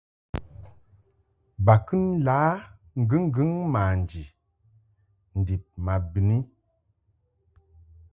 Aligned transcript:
Ba 1.65 1.75
kɨ 1.87 1.97
la 2.25 2.37
ŋgɨŋgɨŋ 3.01 3.49
manji 3.73 4.23
ndib 5.39 5.63
ma 5.85 5.93
bɨni. 6.11 6.37